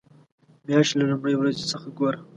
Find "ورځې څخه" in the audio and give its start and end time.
1.37-1.87